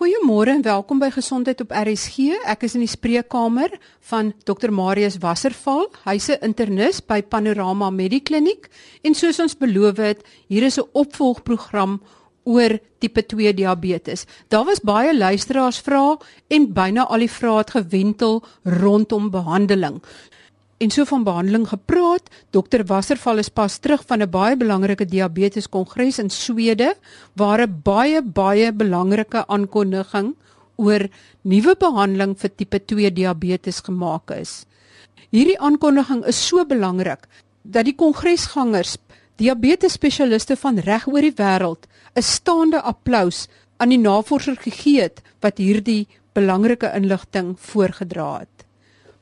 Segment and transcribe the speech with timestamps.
[0.00, 2.32] Goeiemôre en welkom by Gesondheid op RSG.
[2.48, 3.74] Ek is in die spreekkamer
[4.08, 5.90] van Dr Marius Wasserval.
[6.06, 8.70] Hy's 'n internis by Panorama Medikliniek
[9.04, 12.00] en soos ons beloof het, hier is 'n opvolgprogram
[12.44, 14.24] oor tipe 2 diabetes.
[14.48, 16.16] Daar was baie luisteraars vrae
[16.48, 20.00] en byna al die vrae het gewentel rondom behandeling
[20.80, 22.30] en so van behandeling gepraat.
[22.56, 26.94] Dokter Wasserval is pas terug van 'n baie belangrike diabetes kongres in Swede
[27.36, 30.34] waar 'n baie baie belangrike aankondiging
[30.76, 31.08] oor
[31.42, 34.64] nuwe behandeling vir tipe 2 diabetes gemaak is.
[35.30, 37.28] Hierdie aankondiging is so belangrik
[37.62, 38.96] dat die kongresgangers,
[39.36, 45.22] diabetes spesialiste van reg oor die wêreld, 'n staande applous aan die navorser gegee het
[45.40, 48.64] wat hierdie belangrike inligting voorgedra het.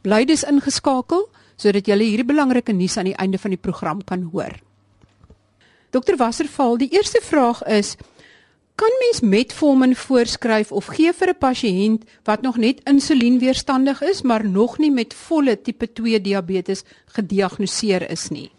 [0.02, 4.30] Bly dus ingeskakel sodat jy hierdie belangrike nuus aan die einde van die program kan
[4.32, 4.54] hoor.
[5.90, 7.96] Dokter Wasserval, die eerste vraag is:
[8.78, 14.44] Kan mens metformin voorskryf of gee vir 'n pasiënt wat nog net insulienweerstandig is, maar
[14.44, 18.50] nog nie met volle tipe 2 diabetes gediagnoseer is nie?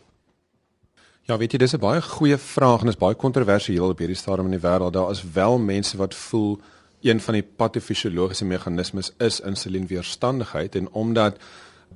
[1.24, 4.52] Ja, weet jy, dis 'n baie goeie vraag en is baie kontroversieel op hierdie stadium
[4.52, 4.94] in die wêreld.
[4.94, 6.60] Daar is wel mense wat voel
[7.02, 11.38] een van die patofisiologiese meganismes is insulienweerstandigheid en omdat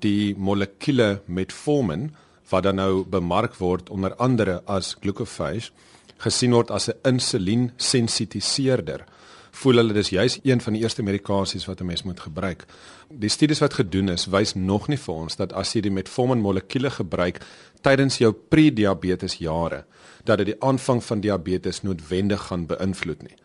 [0.03, 2.11] die molekule metformin
[2.51, 5.71] wat dan nou bemark word onder andere as glucophage
[6.23, 9.05] gesien word as 'n insuliensensitiseerder
[9.53, 12.65] voel hulle dis juis een van die eerste medikasies wat 'n mens moet gebruik.
[13.09, 16.41] Die studies wat gedoen is, wys nog nie vir ons dat as jy die metformin
[16.41, 17.41] molekule gebruik
[17.81, 19.85] tydens jou pre-diabetes jare,
[20.23, 23.35] dat dit die aanvang van diabetes noodwendig gaan beïnvloed nie.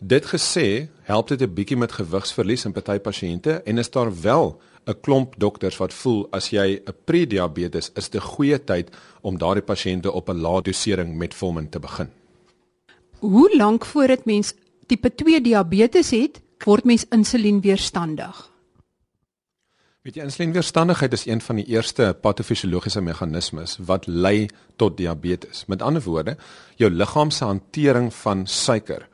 [0.00, 4.60] Dit gesê, help dit 'n bietjie met gewigsverlies in party pasiënte en is daar wel
[4.86, 8.90] 'n klomp dokters wat voel as jy 'n prediabetes is dit 'n goeie tyd
[9.22, 12.08] om daardie pasiënte op 'n lae dosering metformin te begin.
[13.18, 14.54] Hoe lank voordat mens
[14.86, 18.50] tipe 2 diabetes het, word mens insulienweerstandig?
[20.06, 25.64] Weet jy insulienweerstandigheid is een van die eerste patofisiologiese meganismes wat lei tot diabetes.
[25.66, 26.36] Met ander woorde,
[26.76, 29.08] jou liggaam se hantering van suiker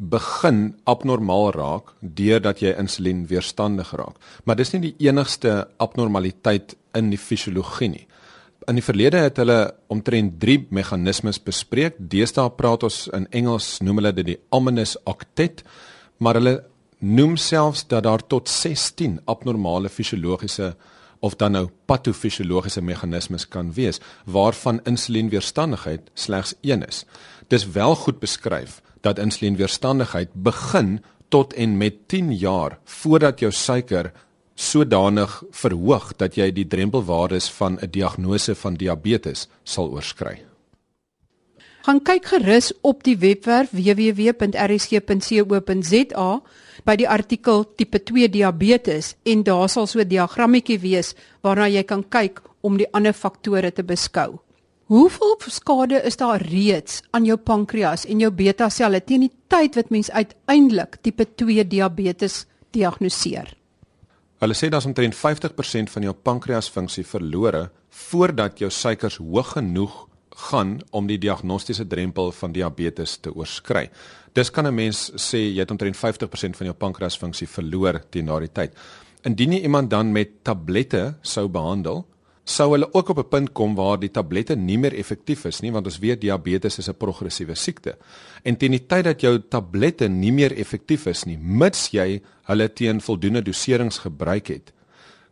[0.00, 4.16] begin abnormaal raak deurdat jy insulien weerstandig raak.
[4.44, 8.06] Maar dis nie die enigste abnormaliteit in die fisiologie nie.
[8.68, 11.98] In die verlede het hulle omtrent 3 meganismes bespreek.
[11.98, 15.64] Deesdae praat ons in Engels noem hulle dit die ominous octet,
[16.18, 16.60] maar hulle
[17.00, 20.74] noem selfs dat daar tot 16 abnormale fisiologiese
[21.20, 27.04] of dan nou patofisiologiese meganismes kan wees waarvan insulienweerstandigheid slegs een is.
[27.48, 34.12] Dis wel goed beskryf dat insulienweerstandigheid begin tot en met 10 jaar voordat jou suiker
[34.54, 40.44] sodanig verhoog dat jy die drempelwaardes van 'n diagnose van diabetes sal oorskry.
[41.80, 44.42] Gaan kyk gerus op die webwerf www.rsg.co.za
[46.84, 51.82] by die artikel tipe 2 diabetes en daar sal so 'n diagrammetjie wees waarna jy
[51.82, 54.40] kan kyk om die ander faktore te beskou.
[54.90, 59.76] Hoeveel skade is daar reeds aan jou pankreas en jou beta selle teen die tyd
[59.78, 62.40] wat mens uiteindelik tipe 2 diabetes
[62.74, 63.52] diagnoseer?
[64.42, 67.68] Hulle sê daar's omtrent 50% van jou pankreasfunksie verlore
[68.08, 69.94] voordat jou suikers hoog genoeg
[70.50, 73.86] gaan om die diagnostiese drempel van diabetes te oorskry.
[74.34, 78.52] Dis kan 'n mens sê jy het omtrent 50% van jou pankreasfunksie verloor teen daardie
[78.52, 78.74] tyd.
[79.22, 82.06] Indien jy iemand dan met tablette sou behandel,
[82.50, 85.72] sou hulle ook op 'n punt kom waar die tablette nie meer effektief is nie
[85.72, 87.96] want ons weet diabetes is 'n progressiewe siekte.
[88.42, 92.72] En teen die tyd dat jou tablette nie meer effektief is nie, mits jy hulle
[92.72, 94.72] teen voldoende doserings gebruik het,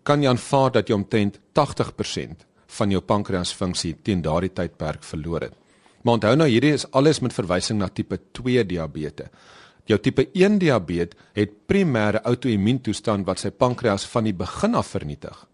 [0.02, 5.54] kan jy aanvaar dat jy omtrent 80% van jou pankreasfunksie teen daardie tydperk verloor het.
[6.02, 9.28] Maar onthou nou hierdie is alles met verwysing na tipe 2 diabetes.
[9.88, 15.46] Jou tipe 1 diabetes het primêre outoimmuuntoestand wat sy pankreas van die begin af vernietig.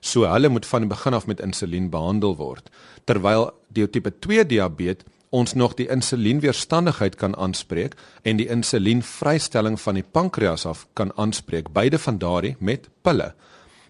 [0.00, 2.70] So hulle moet van die begin af met insulien behandel word.
[3.04, 9.98] Terwyl die tipe 2 diabetes ons nog die insulienweerstandigheid kan aanspreek en die insulienvrystelling van
[9.98, 13.32] die pankreas af kan aanspreek, beide van daardie met pille.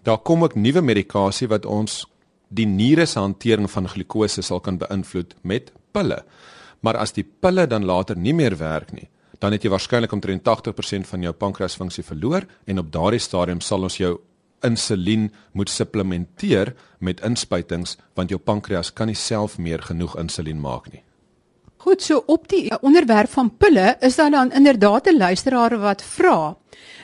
[0.03, 2.05] Daar kom ook nuwe medikasie wat ons
[2.49, 6.23] die niere se hantering van glikose sal kan beïnvloed met pille.
[6.81, 9.07] Maar as die pille dan later nie meer werk nie,
[9.39, 13.87] dan het jy waarskynlik omtrent 80% van jou pankreasfunksie verloor en op daardie stadium sal
[13.87, 14.17] ons jou
[14.63, 20.91] insulien moet supplementeer met inspuitings want jou pankreas kan nie self meer genoeg insulien maak
[20.91, 21.03] nie.
[21.79, 26.57] Goed, so op die onderwerp van pille is daar dan inderdaad 'n luisteraar wat vra.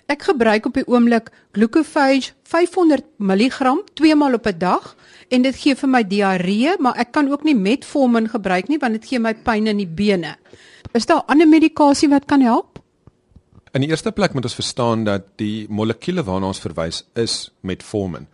[0.06, 4.96] Ek gebruik op die oomblik Glucophage 500 mg twee maal op 'n dag
[5.30, 8.94] en dit gee vir my diarree, maar ek kan ook nie metformin gebruik nie want
[8.94, 10.36] dit gee my pyn in die bene.
[10.92, 12.75] Is daar ander medikasie wat kan help?
[13.76, 18.30] In die eerste plek moet ons verstaan dat die molekuule waarna ons verwys is metformin.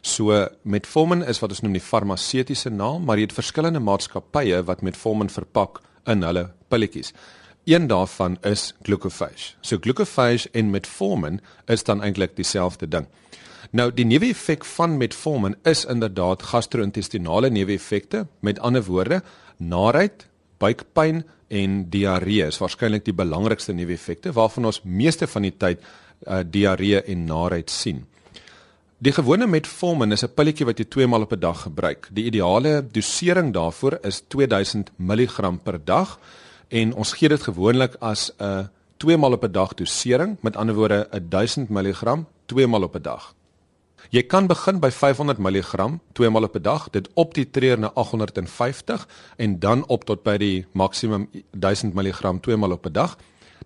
[0.00, 4.80] So metformin is wat ons noem die farmaseutiese naam, maar jy het verskillende maatskappye wat
[4.86, 7.12] metformin verpak in hulle pilletjies.
[7.68, 9.52] Een daarvan is glucophage.
[9.60, 13.10] So glucophage en metformin is dan eintlik dieselfde ding.
[13.76, 19.20] Nou die neeweffek van metformin is inderdaad gastro-intestinale neeweffekte, met ander woorde,
[19.60, 20.24] naait,
[20.56, 25.80] buikpyn en diarree is waarskynlik die belangrikste neeweffekte waarvan ons meeste van die tyd
[26.26, 28.04] uh, diarree en naait sien.
[28.98, 32.08] Die gewone metformin is 'n pilletjie wat jy 2 maal op 'n dag gebruik.
[32.10, 36.18] Die ideale dosering daarvoor is 2000 mg per dag
[36.68, 40.74] en ons gee dit gewoonlik as 'n 2 maal op 'n dag dosering, met ander
[40.74, 43.34] woorde 1000 mg 2 maal op 'n dag.
[44.14, 49.08] Jy kan begin by 500 mg twee maal op 'n dag, dit optitreer na 850
[49.36, 53.16] en dan op tot by die maksimum 1000 mg twee maal op 'n dag.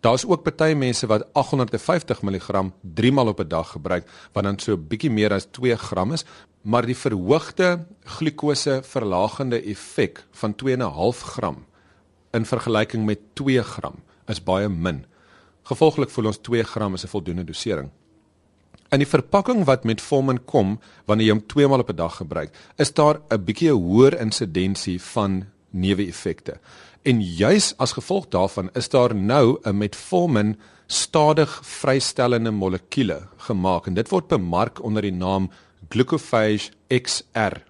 [0.01, 4.59] Daar's ook baie mense wat 850 mg drie maal op 'n dag gebruik, wat dan
[4.59, 6.25] so bietjie meer as 2 gram is,
[6.63, 11.67] maar die verhoogde glikose verlagende effek van 2.5 gram
[12.33, 13.95] in vergelyking met 2 gram
[14.27, 15.05] is baie min.
[15.63, 17.91] Gevolglik voel ons 2 gram is 'n voldoende dosering.
[18.91, 22.17] In die verpakking wat met Formin kom wanneer jy hom 2 maal op 'n dag
[22.17, 26.59] gebruik, is daar 'n bietjie hoër insidensie van neeweffekte.
[27.03, 33.95] En juis as gevolg daarvan is daar nou 'n Metformin stadig vrystellende molekuule gemaak en
[33.95, 35.51] dit word bemark onder die naam
[35.89, 37.63] Glucophage XR.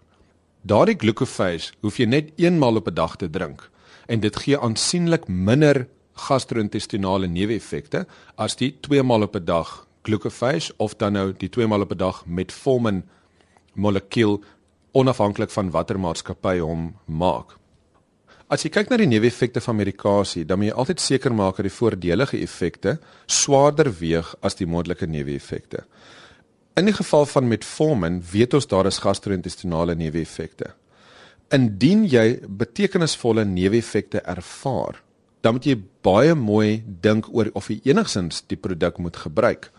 [0.62, 3.70] Daardie glucophage hoef jy net eenmaal op 'n dag te drink
[4.06, 8.06] en dit gee aansienlik minder gastro-intestinale neeweffekte
[8.36, 11.92] as die 2 maal op 'n dag glucophage of dan nou die twee maal op
[11.92, 13.02] 'n dag met formin
[13.74, 14.42] molekuul
[14.92, 17.56] onafhanklik van watter maatskappy hom maak.
[18.50, 21.68] As jy kyk na die neeweffekte van medikasie, dan moet jy altyd seker maak dat
[21.68, 25.84] die voordelige effekte swaarder weeg as die moontlike neeweffekte.
[26.74, 30.72] In die geval van metformin weet ons daar is gastro-intestinale neeweffekte.
[31.54, 34.98] Indien jy betekenisvolle neeweffekte ervaar,
[35.42, 39.70] dan moet jy baie mooi dink oor of jy enigsins die produk moet gebruik.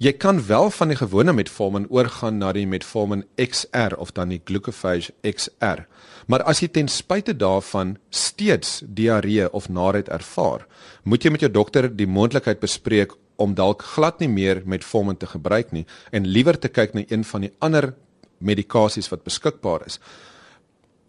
[0.00, 4.40] Jy kan wel van die gewone metformin oorgaan na die metformin XR of dan die
[4.44, 5.82] glucophage XR.
[6.24, 10.64] Maar as jy ten spyte daarvan steeds diarree of naait ervaar,
[11.04, 15.28] moet jy met jou dokter die moontlikheid bespreek om dalk glad nie meer metformin te
[15.28, 15.84] gebruik nie
[16.16, 17.92] en liewer te kyk na een van die ander
[18.38, 20.00] medikasies wat beskikbaar is.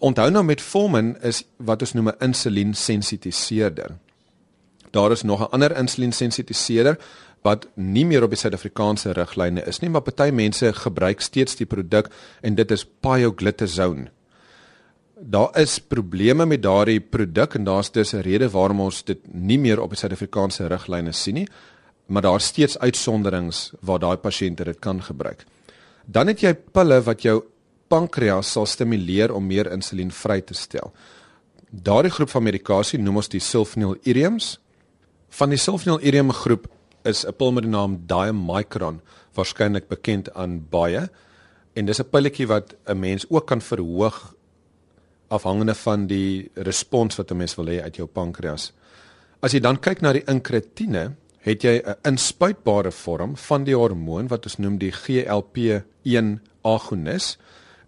[0.04, 3.96] Onthou nou metformin is wat ons noem 'n insuliensensitiseerder.
[4.92, 7.00] Daar is nog 'n ander insuliensensitiseerder
[7.42, 11.66] wat nie meer op die Suid-Afrikaanse riglyne is nie, maar party mense gebruik steeds die
[11.66, 12.12] produk
[12.42, 14.10] en dit is pioglitazone.
[15.22, 19.60] Daar is probleme met daardie produk en daar's dus 'n rede waarom ons dit nie
[19.60, 21.48] meer op die Suid-Afrikaanse riglyne sien nie,
[22.06, 25.46] maar daar's steeds uitsonderings waar daai pasiënte dit kan gebruik.
[26.06, 27.44] Dan het jy pille wat jou
[27.88, 30.94] pankreas sal stimuleer om meer insulien vry te stel.
[31.70, 34.60] Daardie groep van medikasie noem ons die sulfonylureums.
[35.30, 36.68] Van die sulfonylureum groep
[37.04, 39.02] is 'n pil met die naam Diamicron,
[39.34, 41.10] waarskynlik bekend aan baie.
[41.74, 44.36] En dis 'n pilletjie wat 'n mens ook kan verhoog
[45.28, 48.72] afhangende van die respons wat 'n mens wil hê uit jou pankreas.
[49.40, 54.28] As jy dan kyk na die inkretine, het jy 'n inspuitbare vorm van die hormoon
[54.28, 57.38] wat ons noem die GLP-1 agonis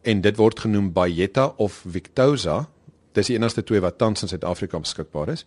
[0.01, 2.69] en dit word genoem Byetta of Victoza.
[3.11, 5.45] Dis die enigste twee wat tans in Suid-Afrika beskikbaar is.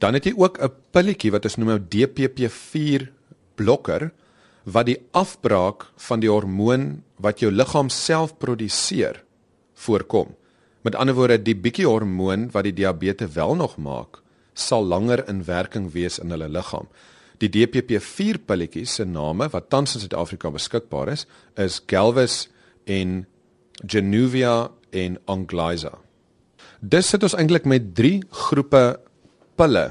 [0.00, 3.12] Dan het jy ook 'n pilletjie wat ons noem 'n DPP4
[3.54, 4.10] blokker
[4.64, 9.22] wat die afbraak van die hormoon wat jou liggaam self produseer
[9.74, 10.34] voorkom.
[10.82, 14.22] Met ander woorde, die bietjie hormoon wat die diabetes wel nog maak,
[14.54, 16.88] sal langer in werking wees in hulle liggaam.
[17.38, 21.26] Die DPP4 pilletjies se name wat tans in Suid-Afrika beskikbaar is,
[21.56, 22.48] is Galvus
[22.84, 23.26] en
[23.86, 25.98] Januvia en Onglyza.
[26.80, 29.00] Dis sit ons eintlik met 3 groepe
[29.60, 29.90] pille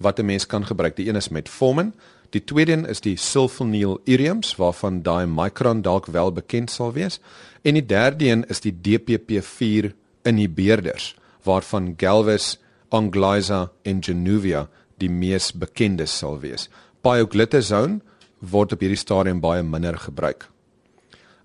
[0.00, 0.96] wat 'n mens kan gebruik.
[0.96, 1.92] Die een is metformin,
[2.30, 7.20] die tweede een is die sulfonylureums waarvan daai micron dalk wel bekend sal wees
[7.62, 12.58] en die derde een is die DPP4 inhibeerders waarvan Galvus,
[12.88, 16.68] Onglyza en Januvia die mees bekendes sal wees.
[17.00, 18.00] Pioglitazone
[18.38, 20.48] word op hierdie stadium baie minder gebruik.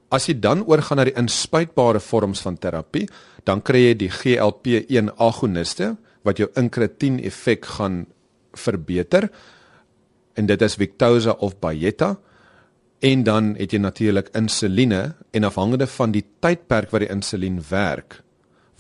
[0.10, 3.08] As jy dan oorgaan na die inspuitbare vorms van terapie,
[3.44, 8.06] dan kry jy die GLP-1 agoniste wat jou inkretin effek gaan
[8.56, 9.30] verbeter
[10.36, 12.16] en dit is Victoza of Byetta
[13.06, 18.22] en dan het jy natuurlik insuline en afhangende van die tydperk wat die insulien werk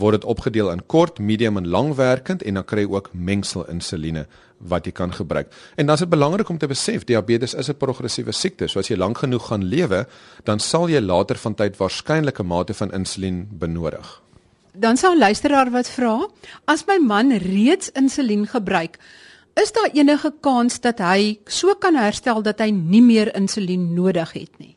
[0.02, 4.25] word dit opgedeel in kort, medium en langwerkend en dan kry jy ook mengsel insuline
[4.60, 5.52] wat jy kan gebruik.
[5.80, 8.68] En dan is dit belangrik om te besef diabetes is 'n progressiewe siekte.
[8.68, 10.08] So as jy lank genoeg gaan lewe,
[10.44, 14.25] dan sal jy later van tyd waarskynlik 'n mate van insulien benodig.
[14.77, 16.27] Dan sou luisteraar wat vra,
[16.67, 18.98] as my man reeds insulien gebruik,
[19.55, 24.34] is daar enige kans dat hy so kan herstel dat hy nie meer insulien nodig
[24.36, 24.75] het nie?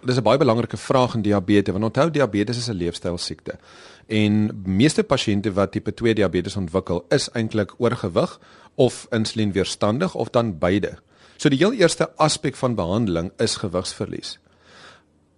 [0.00, 3.58] Dis 'n baie belangrike vraag in diabetes want onthou diabetes is 'n leefstyl siekte.
[4.06, 8.40] En meeste pasiënte wat tipe 2 diabetes ontwikkel, is eintlik oorgewig
[8.74, 10.98] of insulienweerstandig of dan beide.
[11.36, 14.38] So die heel eerste aspek van behandeling is gewigsverlies.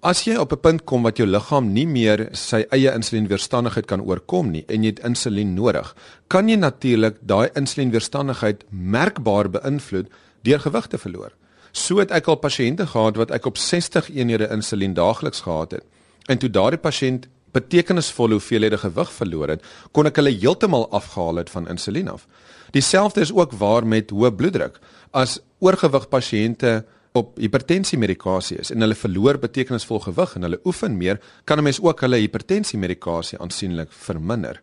[0.02, 4.00] As jy op 'n punt kom wat jou liggaam nie meer sy eie insulienweerstandigheid kan
[4.00, 5.94] oorkom nie en jy het insulien nodig,
[6.28, 10.08] kan jy natuurlik daai insulienweerstandigheid merkbaar beïnvloed
[10.42, 11.30] deur gewig te verloor.
[11.72, 15.84] So het ek al pasiënte gehad wat ek op 60 eenhede insulien daagliks gehad het.
[16.26, 21.50] En toe daardie pasiënt betekenisvolle hoeveelhede gewig verloor het, kon ek hulle heeltemal afgehaal het
[21.50, 22.26] van insulien af.
[22.72, 24.80] Dieselfde is ook waar met hoë bloeddruk.
[25.12, 31.20] As oorgewig pasiënte op hipertensiemedikasie is en hulle verloor betekenisvol gewig en hulle oefen meer,
[31.44, 34.60] kan 'n mens ook hulle hipertensiemedikasie aansienlik verminder.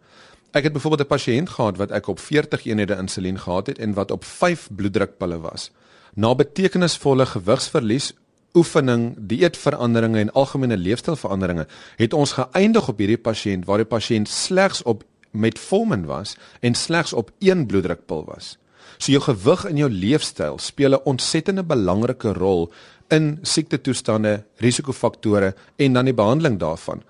[0.52, 3.94] Ek het byvoorbeeld 'n pasiënt gehad wat ek op 40 eenhede insulien gehad het en
[3.94, 5.72] wat op 5 bloeddrukpille was.
[6.14, 8.14] Na betekenisvolle gewigsverlies,
[8.54, 14.84] oefening, dieetveranderinge en algemene leefstylveranderinge, het ons geëindig op hierdie pasiënt waar die pasiënt slegs
[14.84, 18.58] op metformin was en slegs op een bloeddrukpil was.
[18.98, 22.72] So jou gewig en jou leefstyl speel 'n ontsettende belangrike rol
[23.10, 27.04] in siektetoestande, risikofaktore en dan die behandeling daarvan.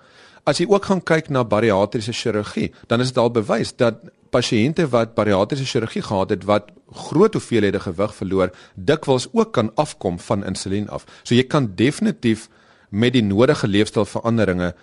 [0.44, 4.86] As jy ook gaan kyk na bariatriese chirurgie, dan is dit al bewys dat pasiënte
[4.90, 10.44] wat bariatriese chirurgie gehad het wat groot hoeveelhede gewig verloor, dikwels ook kan afkom van
[10.44, 11.04] insulien af.
[11.22, 12.48] So jy kan definitief
[12.90, 14.74] met die nodige leefstylveranderinge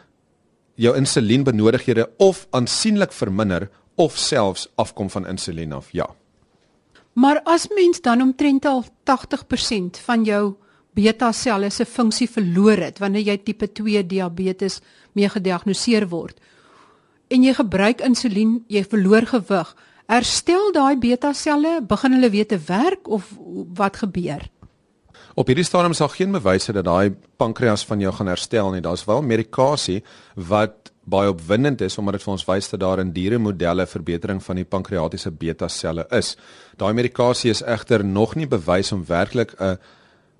[0.75, 5.91] jou insulienbenodighede of aansienlik verminder of selfs afkom van insulien af.
[5.91, 6.07] Ja.
[7.17, 10.55] Maar as mens dan omtrent al 80% van jou
[10.93, 14.79] beta selle se funksie verloor het wanneer jy tipe 2 diabetes
[15.17, 16.37] mee gediagnoseer word
[17.27, 19.71] en jy gebruik insulien, jy verloor gewig,
[20.07, 23.33] herstel daai beta selle, begin hulle weer te werk of
[23.75, 24.45] wat gebeur?
[25.37, 28.81] Op hierdie stadium is daar geen bewyse dat daai pankreas van jou gaan herstel nie.
[28.81, 29.99] Daar's wel medikasie
[30.35, 34.59] wat baie opwindend is omdat dit vir ons wys dat daar in dieremodelle verbetering van
[34.59, 36.35] die pankreatiese beta selle is.
[36.77, 39.77] Daai medikasie is egter nog nie bewys om werklik 'n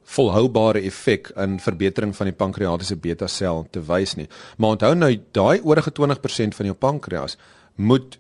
[0.08, 4.28] volhoubare effek in verbetering van die pankreatiese beta sel te wys nie.
[4.58, 7.38] Maar onthou nou daai oorige 20% van jou pankreas
[7.76, 8.20] moet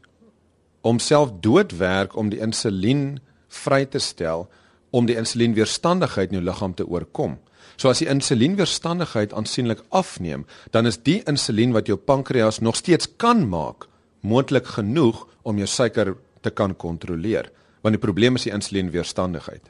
[0.81, 4.47] homself doodwerk om die insulien vry te stel
[4.89, 7.37] om die insulienweerstandigheid in jou liggaam te oorkom.
[7.77, 13.09] So as die insulienweerstandigheid aansienlik afneem, dan is die insulien wat jou pankreas nog steeds
[13.21, 13.85] kan maak,
[14.25, 17.51] moontlik genoeg om jou suiker te kan kontroleer,
[17.85, 19.61] want die probleem is die insulienweerstandigheid.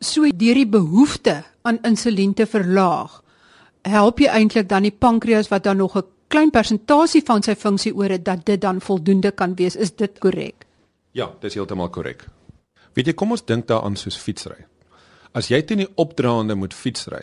[0.00, 3.20] So deur die behoefte aan insulien te verlaag,
[3.84, 7.94] help jy eintlik dan die pankreas wat dan nog 'n klein persentasie van sy funksie
[7.94, 9.76] oor het dat dit dan voldoende kan wees.
[9.76, 10.66] Is dit korrek?
[11.12, 12.26] Ja, dis heeltemal korrek.
[12.94, 14.66] Weet jy, kom ons dink daaraan soos fietsry.
[15.36, 17.20] As jy teen die opdraande moet fietsry,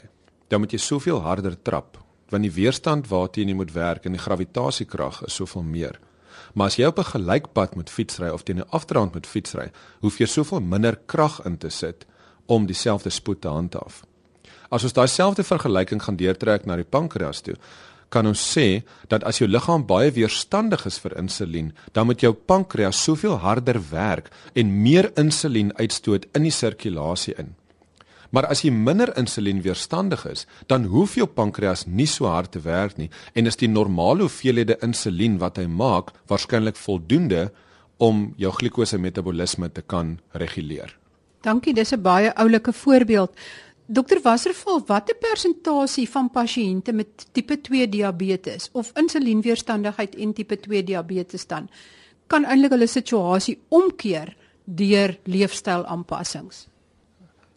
[0.50, 2.02] dan moet jy soveel harder trap
[2.34, 6.00] want die weerstand waarteen jy moet werk en die gravitasiekrag is soveel meer.
[6.58, 9.72] Maar as jy op 'n gelykpad moet fietsry of teen 'n afdraand moet fietsry,
[10.02, 12.06] hoef jy soveel minder krag in te sit
[12.46, 14.04] om dieselfde spoed te handhaaf.
[14.70, 17.56] As ons daai selfde vergelyking gaan deurtrek na die pankreas toe,
[18.10, 22.34] kan ons sê dat as jou liggaam baie weerstandig is vir insulien, dan moet jou
[22.34, 27.56] pankreas soveel harder werk en meer insulien uitstoot in die sirkulasie in.
[28.32, 32.60] Maar as jy minder insulien weerstandig is, dan hoef jou pankreas nie so hard te
[32.60, 37.52] werk nie en is die normale hoeveelhede insulien wat hy maak waarskynlik voldoende
[37.98, 40.98] om jou glikose metabolisme te kan reguleer.
[41.42, 43.32] Dankie, dis 'n baie oulike voorbeeld.
[43.88, 50.84] Dokter Wasserval, watter persentasie van pasiënte met tipe 2 diabetes of insulienweerstandigheid en tipe 2
[50.84, 51.70] diabetes dan
[52.28, 56.66] kan eintlik hulle situasie omkeer deur leefstylaanpassings?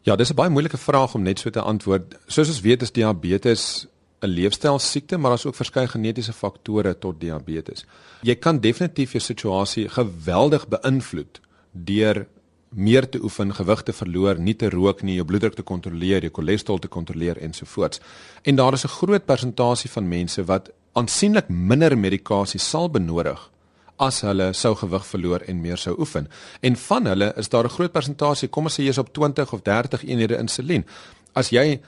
[0.09, 2.17] Ja, dis 'n baie moeilike vraag om net so te antwoord.
[2.27, 3.87] Soos ons weet is diabetes
[4.21, 7.85] 'n leefstylsiekte, maar daar's ook verskeie genetiese faktore tot diabetes.
[8.23, 11.41] Jy kan definitief jou situasie geweldig beïnvloed
[11.73, 12.27] deur
[12.69, 16.33] meer te oefen, gewig te verloor, nie te rook nie, jou bloeddruk te kontroleer, jou
[16.33, 18.00] cholesterol te kontroleer ensovoorts.
[18.43, 23.50] En daar is 'n groot persentasie van mense wat aansienlik minder medikasie sal benodig
[23.99, 26.28] as hulle sou gewig verloor en meer sou oefen.
[26.61, 29.62] En van hulle is daar 'n groot persentasie, kom ons sê jy's op 20 of
[29.62, 30.85] 30 eenhede insulien.
[31.35, 31.81] As jy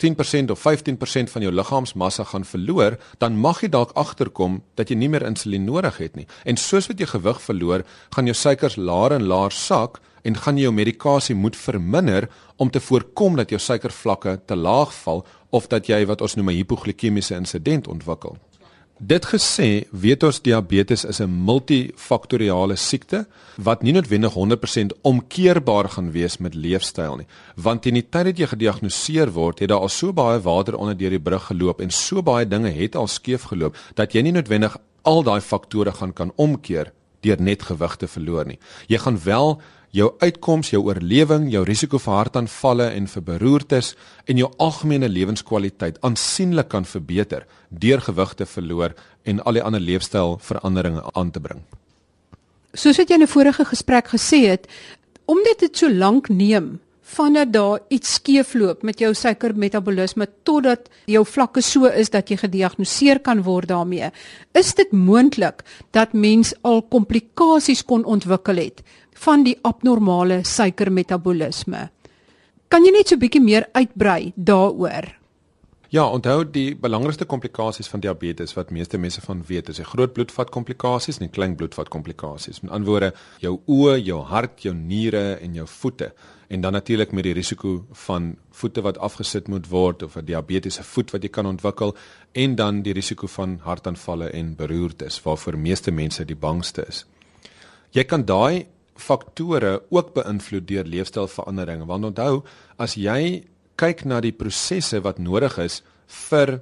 [0.00, 4.96] 10% of 15% van jou liggaamsmassa gaan verloor, dan mag jy dalk agterkom dat jy
[4.96, 6.26] nie meer insulien nodig het nie.
[6.44, 7.84] En soos wat jy gewig verloor,
[8.16, 12.70] gaan jou suikers laer en laer sak en gaan jy jou medikasie moet verminder om
[12.70, 16.56] te voorkom dat jou suikervlakke te laag val of dat jy wat ons noem 'n
[16.56, 18.36] hipoglikemiese insident ontwikkel.
[19.00, 23.26] Dit gesê, weet ons diabetes is 'n multifaktoriale siekte
[23.56, 27.26] wat nie noodwendig 100% omkeerbaar gaan wees met leefstyl nie,
[27.56, 30.96] want in die tyd dat jy gediagnoseer word, het daar al so baie water onder
[30.96, 34.32] deur die brug geloop en so baie dinge het al skeef geloop dat jy nie
[34.32, 38.58] noodwendig al daai faktore gaan kan omkeer deur net gewig te verloor nie.
[38.86, 43.94] Jy gaan wel jou uitkoms, jou oorlewing, jou risiko vir hartaanvalle en vir beroertes
[44.30, 48.94] en jou algemene lewenskwaliteit aansienlik kan verbeter deur gewig te verloor
[49.24, 51.64] en al die ander leefstylveranderinge aan te bring.
[52.74, 54.68] Soos wat jy in 'n vorige gesprek gesê het,
[55.26, 61.60] omdat dit so lank neem vandat daar iets skeefloop met jou suikermetabolisme totdat jou vlakke
[61.60, 64.10] so is dat jy gediagnoseer kan word daarmee,
[64.54, 68.82] is dit moontlik dat mens al komplikasies kon ontwikkel het
[69.20, 71.88] van die abnormale suikermetabolisme.
[72.70, 75.20] Kan jy net so 'n bietjie meer uitbrei daaroor?
[75.90, 80.12] Ja, onthou die belangrikste komplikasies van diabetes wat meeste mense van weet is die groot
[80.12, 82.60] bloedvat komplikasies en die klein bloedvat komplikasies.
[82.60, 86.12] Met ander woorde, jou oë, jou hart, jou niere en jou voete.
[86.48, 90.82] En dan natuurlik met die risiko van voete wat afgesit moet word of 'n diabetiese
[90.82, 91.96] voet wat jy kan ontwikkel
[92.32, 97.04] en dan die risiko van hartaanvalle en beroertes waarvoor meeste mense die bangste is.
[97.90, 98.66] Jy kan daai
[99.00, 101.88] faktore ook beïnvloed deur leefstylveranderinge.
[101.88, 102.42] Want onthou,
[102.78, 103.44] as jy
[103.80, 105.80] kyk na die prosesse wat nodig is
[106.28, 106.60] vir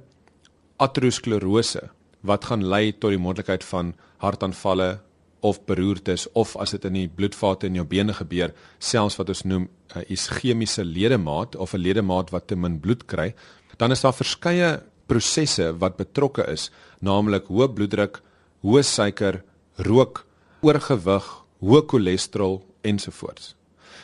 [0.79, 1.89] aterosklerose
[2.23, 3.93] wat gaan lei tot die moontlikheid van
[4.23, 4.99] hartaanvalle
[5.43, 9.45] of beroertes of as dit in die bloedvate in jou bene gebeur, selfs wat ons
[9.45, 13.33] noem 'n uh, ischemiese ledemaat of 'n ledemaat wat te min bloed kry,
[13.77, 18.21] dan is daar verskeie prosesse wat betrokke is, naamlik hoë bloeddruk,
[18.63, 19.43] hoë suiker,
[19.77, 20.25] rook,
[20.61, 21.25] oorgewig,
[21.61, 23.55] hoë cholesterol ensovoorts.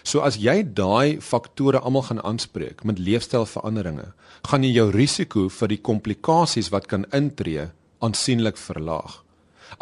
[0.06, 4.12] So as jy daai faktore almal gaan aanspreek met leefstylveranderinge,
[4.46, 7.72] gaan jy jou risiko vir die komplikasies wat kan intree
[8.06, 9.24] aansienlik verlaag.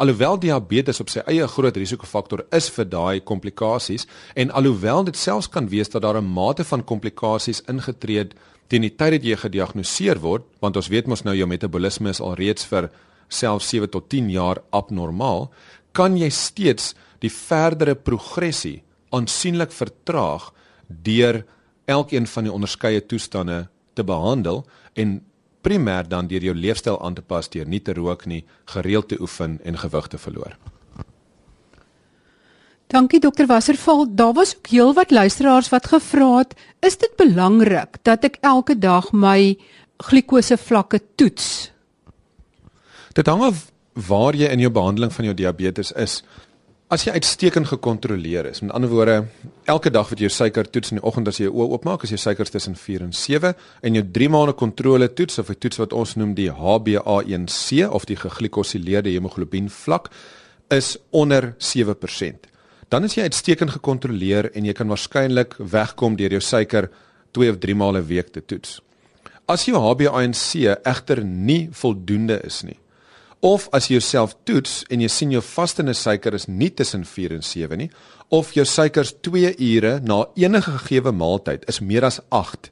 [0.00, 5.50] Alhoewel diabetes op sy eie groot risikofaktor is vir daai komplikasies en alhoewel dit selfs
[5.52, 8.34] kan wees dat daar 'n mate van komplikasies ingetree het
[8.68, 12.20] teen die tyd dat jy gediagnoseer word, want ons weet mos nou jou metabolisme is
[12.20, 12.90] alreeds vir
[13.28, 15.50] selfs 7 tot 10 jaar abnormaal,
[15.92, 16.94] kan jy steeds
[17.24, 18.82] die verdere progressie
[19.14, 20.50] aansienlik vertraag
[20.86, 21.44] deur
[21.90, 25.18] elkeen van die onderskeie toestande te behandel en
[25.64, 29.20] primêr dan deur jou leefstyl aan te pas deur nie te rook nie, gereeld te
[29.20, 30.56] oefen en gewig te verloor.
[32.92, 34.06] Dankie dokter Wasserval.
[34.14, 36.52] Daar was ook heelwat luisteraars wat gevra het,
[36.84, 39.56] is dit belangrik dat ek elke dag my
[40.04, 41.70] glikose vlakke toets?
[43.16, 46.20] Dit hang af waar jy in jou behandeling van jou diabetes is.
[46.94, 49.14] As jy uitstekend gekontroleer is, met ander woorde,
[49.66, 52.04] elke dag wat jy jou suiker toets in die oggend as jy jou oë oopmaak,
[52.06, 53.50] as jy suikers tussen 4 en 7
[53.88, 58.06] en jou 3 maande kontrole toets of 'n toets wat ons noem die HbA1c of
[58.06, 60.10] die geglikosileerde hemoglobien vlak
[60.70, 62.46] is onder 7%.
[62.88, 66.90] Dan is jy uitstekend gekontroleer en jy kan waarskynlik wegkom deur jou suiker
[67.32, 68.80] 2 of 3 maande 'n week te toets.
[69.48, 72.78] As jou HbA1c egter nie voldoende is nie,
[73.44, 77.36] of as jy jouself toets en jy sien jou vaste suiker is nie tussen 4
[77.36, 77.90] en 7 nie
[78.32, 82.70] of jou suikers 2 ure na enige gegee maaltyd is meer as 8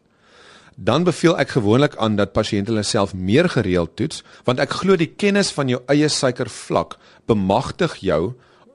[0.76, 4.96] dan beveel ek gewoonlik aan dat pasiënte hulle self meer gereeld toets want ek glo
[4.96, 6.96] die kennis van jou eie suikervlak
[7.28, 8.34] bemagtig jou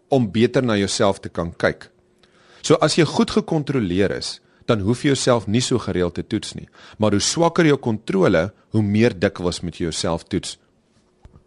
[0.09, 1.89] om beter na jouself te kan kyk.
[2.61, 6.53] So as jy goed gekontroleer is, dan hoef jy jouself nie so gereeld te toets
[6.55, 10.57] nie, maar hoe swakker jou kontrole, hoe meer dikwels moet jy jouself toets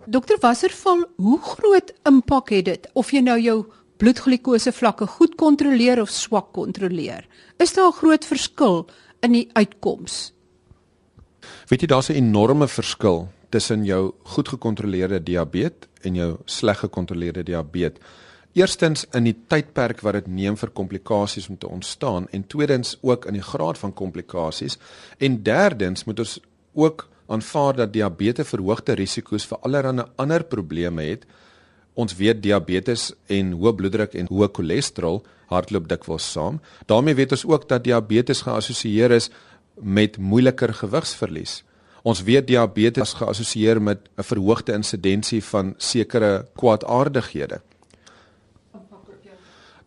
[0.07, 3.57] Dokter Wasserval, hoe groot impak het dit of jy nou jou
[4.01, 7.27] bloedglikose vlakke goed kontroleer of swak kontroleer?
[7.59, 8.87] Is daar 'n groot verskil
[9.21, 10.33] in die uitkoms?
[11.69, 17.43] Weet jy daar's 'n enorme verskil tussen jou goed gekontroleerde diabetes en jou sleg gekontroleerde
[17.43, 18.03] diabetes.
[18.53, 23.27] Eerstens in die tydperk wat dit neem vir komplikasies om te ontstaan en tweedens ook
[23.27, 24.79] in die graad van komplikasies
[25.19, 26.41] en derdens moet ons
[26.73, 31.27] ook aanvaar dat diabetes verhoogde risiko's vir allerlei ander probleme het.
[31.95, 36.61] Ons weet diabetes en hoë bloeddruk en hoë cholesterol hardloop dikwels saam.
[36.87, 39.31] daarmee weet ons ook dat diabetes geassosieer is
[39.75, 41.63] met moeiliker gewigsverlies.
[42.03, 47.61] Ons weet diabetes geassosieer met 'n verhoogde insidensie van sekere kwaadaardighede.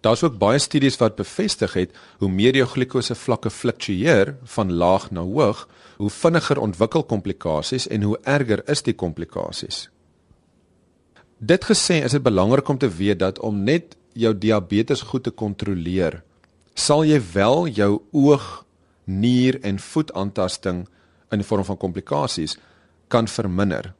[0.04, 5.10] Daar's ook baie studies wat bevestig het hoe meer jou glikose vlakke fluktueer van laag
[5.12, 5.64] na hoog,
[5.98, 9.88] hoe vinniger ontwikkel komplikasies en hoe erger is die komplikasies.
[11.40, 15.32] Dit gesê is dit belangrik om te weet dat om net jou diabetes goed te
[15.32, 16.20] kontroleer,
[16.76, 18.66] sal jy wel jou oog,
[19.08, 20.86] nier en voetaantasting
[21.32, 22.58] in die vorm van komplikasies
[23.08, 23.94] kan verminder.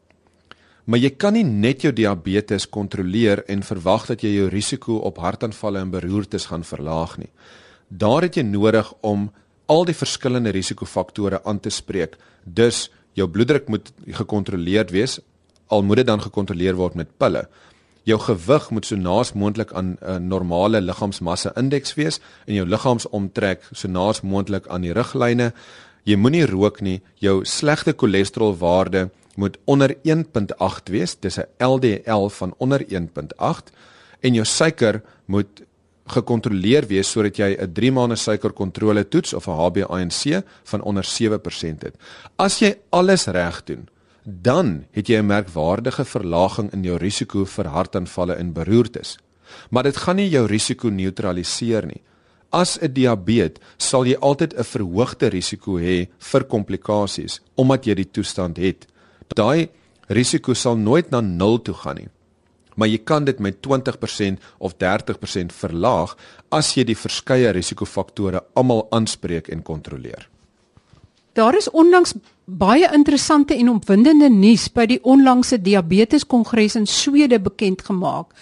[0.84, 5.22] Maar jy kan nie net jou diabetes kontroleer en verwag dat jy jou risiko op
[5.24, 7.30] hartaanvalle en beroertes gaan verlaag nie.
[7.88, 9.30] Daar het jy nodig om
[9.72, 12.18] al die verskillende risikofaktore aan te spreek.
[12.44, 15.20] Dus jou bloeddruk moet gekontroleerd wees,
[15.72, 17.46] al moet dit dan gekontroleer word met pille.
[18.04, 22.68] Jou gewig moet so naas moontlik aan 'n uh, normale liggaamsmassa indeks wees en jou
[22.68, 25.54] liggaamsomtrek so naas moontlik aan die riglyne.
[26.04, 27.02] Jy moenie rook nie.
[27.16, 31.20] Jou slegte cholesterolwaarde moet onder 1.8 wees.
[31.20, 33.72] Dis 'n LDL van onder 1.8
[34.20, 35.64] en jou suiker moet
[36.06, 41.82] gekontroleer wees sodat jy 'n 3 maande suikerkontrole toets of 'n HbA1c van onder 7%
[41.82, 41.96] het.
[42.36, 43.88] As jy alles reg doen,
[44.24, 49.18] dan het jy 'n merkwaardige verlaging in jou risiko vir hartaanvalle en beroertes.
[49.70, 52.02] Maar dit gaan nie jou risiko neutraliseer nie.
[52.50, 58.12] As 'n diabetes sal jy altyd 'n verhoogde risiko hê vir komplikasies omdat jy die
[58.12, 58.88] toestand het.
[59.36, 59.70] Daai
[60.08, 62.10] risiko sal nooit na 0 toe gaan nie.
[62.76, 66.18] Maar jy kan dit met 20% of 30% verlaag
[66.50, 70.30] as jy die verskeie risikofaktore almal aanspreek en kontroleer.
[71.34, 72.14] Daar is onlangs
[72.46, 78.34] baie interessante en opwindende nuus by die onlangse diabeteskongres in Swede bekend gemaak.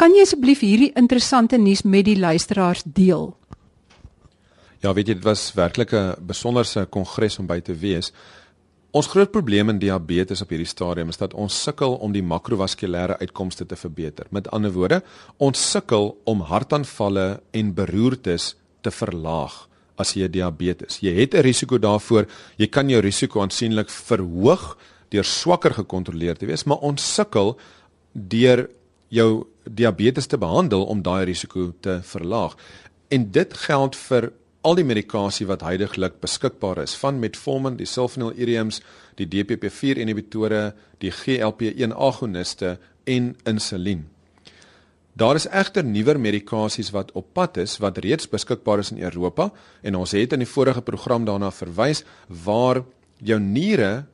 [0.00, 3.34] Kan jy asseblief hierdie interessante nuus met die luisteraars deel?
[4.80, 8.12] Ja, weet jy, dit was werklik 'n besonderse kongres om by te wees.
[8.90, 13.20] Ons groot probleem in diabetes op hierdie stadium is dat ons sukkel om die makrovaskulêre
[13.20, 14.26] uitkomste te verbeter.
[14.34, 14.98] Met ander woorde,
[15.38, 19.54] ons sukkel om hartaanvalle en beroertes te verlaag
[20.00, 20.98] as jy diabetes.
[21.04, 22.26] Jy het 'n risiko daarvoor.
[22.58, 24.76] Jy kan jou risiko aansienlik verhoog
[25.10, 27.58] deur swakker gekontroleer te wees, maar ons sukkel
[28.12, 28.68] deur
[29.08, 32.56] jou diabetes te behandel om daai risiko te verlaag.
[33.08, 38.80] En dit geld vir al die medikasie wat heidaglik beskikbaar is, van metformin, die sulfonylureums,
[39.16, 40.70] die DPP-4 inhibitore,
[41.00, 42.76] die GLP-1 agoniste
[43.08, 44.06] en insulien.
[45.16, 49.50] Daar is egter nuwer medikasies wat op pad is wat reeds beskikbaar is in Europa
[49.82, 52.84] en ons het in die vorige program daarna verwys waar
[53.18, 54.06] jou niere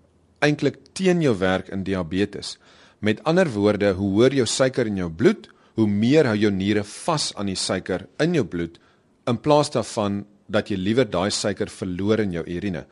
[0.42, 2.56] eintlik teen jou werk in diabetes.
[2.98, 6.82] Met ander woorde, hoe hoër jou suiker in jou bloed, hoe meer hou jou niere
[6.88, 8.80] vas aan die suiker in jou bloed
[9.26, 12.84] in plaas daarvan dat jy liewer daai suiker verloor in jou urine.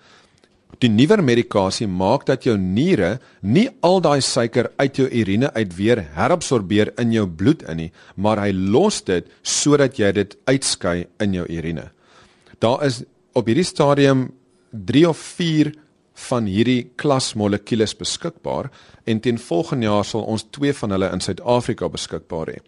[0.83, 5.77] Die nuwer medikasie maak dat jou niere nie al daai suiker uit jou urine uit
[5.77, 11.05] weer herabsorbeer in jou bloed in nie, maar hy los dit sodat jy dit uitskei
[11.23, 11.91] in jou urine.
[12.59, 14.29] Daar is op hierdie stadium
[14.75, 15.73] 3 of 4
[16.29, 18.71] van hierdie klas molekules beskikbaar
[19.07, 22.61] en teen volgende jaar sal ons twee van hulle in Suid-Afrika beskikbaar hê.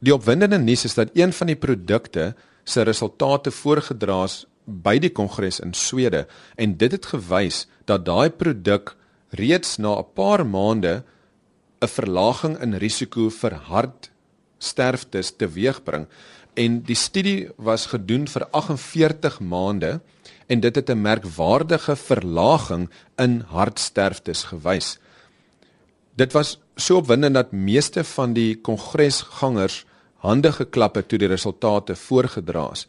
[0.00, 2.34] Die opwindende nuus is dat een van die produkte
[2.66, 6.26] se resultate voorgedra is by die kongres in Swede
[6.58, 8.96] en dit het gewys dat daai produk
[9.38, 11.04] reeds na 'n paar maande
[11.80, 16.06] 'n verlaging in risiko vir hartsterftes teweegbring
[16.54, 20.00] en die studie was gedoen vir 48 maande
[20.46, 24.98] en dit het 'n merkwaardige verlaging in hartsterftes gewys.
[26.16, 29.84] Dit was so opwindend dat meeste van die kongresgangers
[30.26, 32.86] hande geklap het toe die resultate voorgedra is.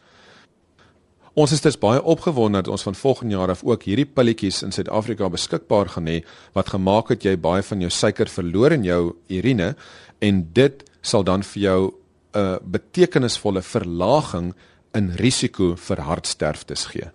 [1.38, 4.72] Ons is dus baie opgewonde dat ons van volgende jaar af ook hierdie pilletjies in
[4.74, 6.16] Suid-Afrika beskikbaar gaan hê
[6.56, 9.74] wat gemaak het jy baie van jou suiker verloor in jou urine
[10.18, 14.54] en dit sal dan vir jou 'n uh, betekenisvolle verlaging
[14.94, 17.10] in risiko vir hartsterftes gee.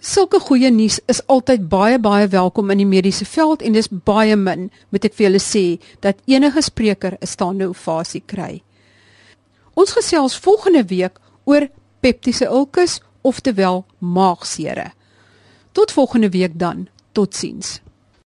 [0.00, 4.36] Sulke goeie nuus is altyd baie baie welkom in die mediese veld en dis baie
[4.36, 8.62] min moet ek vir julle sê dat enige spreker 'n staande ovasie kry.
[9.74, 11.68] Ons gesels volgende week oor
[12.00, 14.90] peptiese ulkus, oftewel maagsere.
[15.72, 16.88] Tot volgende week dan.
[17.12, 17.80] Totsiens.